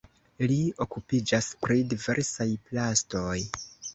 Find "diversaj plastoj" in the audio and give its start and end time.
1.93-3.39